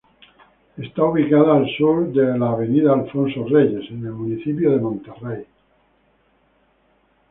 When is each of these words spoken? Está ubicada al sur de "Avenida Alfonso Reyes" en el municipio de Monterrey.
Está 0.77 1.03
ubicada 1.03 1.57
al 1.57 1.69
sur 1.77 2.11
de 2.11 2.25
"Avenida 2.33 2.91
Alfonso 2.91 3.45
Reyes" 3.47 3.87
en 3.91 4.03
el 4.03 4.11
municipio 4.13 4.71
de 4.71 4.79
Monterrey. 4.79 5.45